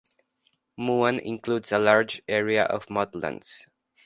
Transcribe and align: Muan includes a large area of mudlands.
Muan 0.79 1.19
includes 1.19 1.71
a 1.71 1.77
large 1.77 2.23
area 2.27 2.63
of 2.63 2.87
mudlands. 2.87 3.67